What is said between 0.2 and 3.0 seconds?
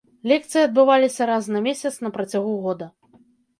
Лекцыі адбываліся раз на месяц на працягу года.